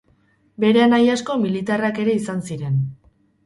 Bere 0.63 0.81
anai 0.85 1.01
asko 1.17 1.37
militarrak 1.45 2.03
ere 2.07 2.19
izan 2.23 2.45
ziren. 2.51 2.85